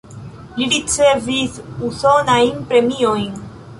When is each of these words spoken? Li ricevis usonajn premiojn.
Li 0.61 0.69
ricevis 0.71 1.59
usonajn 1.91 2.67
premiojn. 2.73 3.29